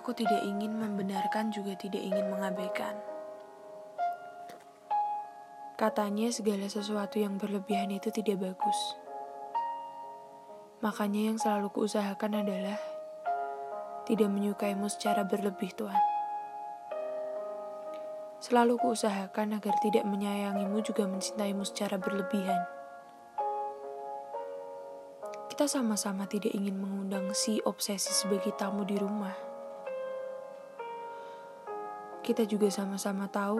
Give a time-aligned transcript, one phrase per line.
[0.00, 2.96] Aku tidak ingin membenarkan juga tidak ingin mengabaikan.
[5.76, 8.80] Katanya segala sesuatu yang berlebihan itu tidak bagus.
[10.80, 12.80] Makanya yang selalu kuusahakan adalah
[14.08, 16.00] tidak menyukaimu secara berlebih, Tuhan.
[18.40, 22.64] Selalu kuusahakan agar tidak menyayangimu juga mencintaimu secara berlebihan.
[25.52, 29.49] Kita sama-sama tidak ingin mengundang si obsesi sebagai tamu di rumah.
[32.30, 33.58] Kita juga sama-sama tahu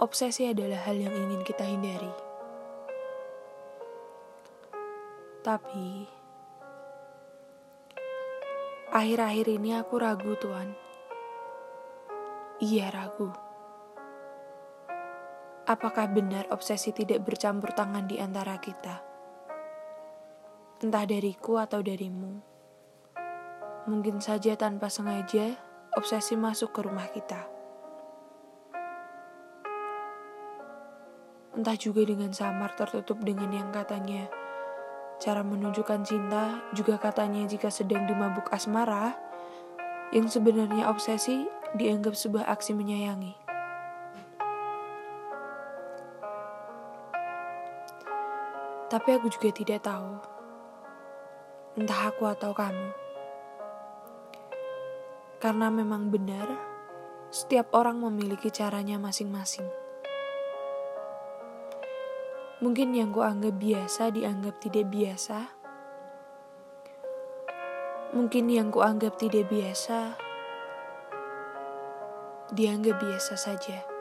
[0.00, 2.08] obsesi adalah hal yang ingin kita hindari.
[5.44, 6.08] Tapi,
[8.96, 10.72] akhir-akhir ini aku ragu, Tuhan.
[12.64, 13.28] Iya, ragu.
[15.68, 19.04] Apakah benar obsesi tidak bercampur tangan di antara kita?
[20.80, 22.40] Entah dariku atau darimu.
[23.84, 25.60] Mungkin saja tanpa sengaja,
[25.92, 27.60] obsesi masuk ke rumah kita.
[31.52, 34.28] Entah juga dengan samar tertutup dengan yang katanya
[35.22, 39.14] cara menunjukkan cinta juga katanya jika sedang dimabuk asmara
[40.10, 41.46] yang sebenarnya obsesi
[41.78, 43.38] dianggap sebuah aksi menyayangi.
[48.92, 50.20] Tapi aku juga tidak tahu,
[51.80, 52.92] entah aku atau kamu.
[55.40, 56.44] Karena memang benar,
[57.32, 59.81] setiap orang memiliki caranya masing-masing.
[62.62, 65.50] Mungkin yang kuanggap biasa dianggap tidak biasa.
[68.14, 70.14] Mungkin yang kuanggap tidak biasa
[72.54, 73.91] dianggap biasa saja.